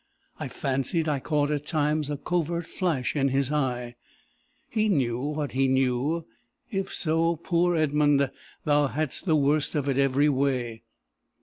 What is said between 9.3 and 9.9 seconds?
worst of